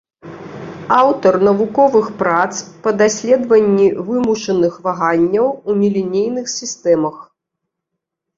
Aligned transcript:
Аўтар 0.99 1.33
навуковых 1.47 2.07
прац 2.21 2.53
па 2.87 2.93
даследаванні 3.01 3.87
вымушаных 4.09 4.73
ваганняў 4.89 5.47
у 5.53 5.71
нелінейных 5.83 6.45
сістэмах. 6.57 7.23